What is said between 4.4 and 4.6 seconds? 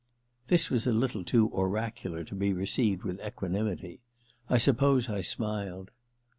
I